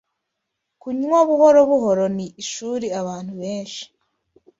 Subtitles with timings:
[0.81, 3.83] Kunywa buhoro buhoro ni ishuri abantu benshi